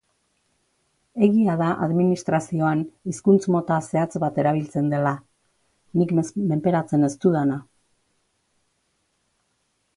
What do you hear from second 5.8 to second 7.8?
nik menperatzen ez dudana.